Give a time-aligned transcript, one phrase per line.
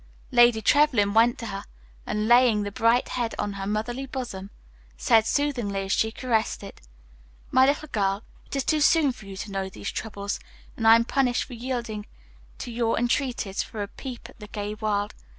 [0.31, 1.63] Lady Trevlyn went to her
[2.07, 4.49] and, laying the bright head on her motherly bosom,
[4.97, 6.81] said soothingly as she caressed it,
[7.51, 10.39] "My little girl, it is too soon for you to know these troubles,
[10.75, 12.07] and I am punished for yielding
[12.57, 15.13] to your entreaties for a peep at the gay world.